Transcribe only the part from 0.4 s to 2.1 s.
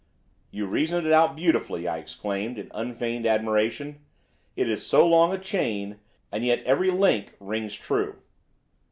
"You reasoned it out beautifully," I